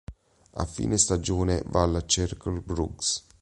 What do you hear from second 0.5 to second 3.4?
A fine stagione va al Cercle Bruges.